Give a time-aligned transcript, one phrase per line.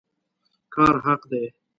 [0.73, 1.45] کار حق دی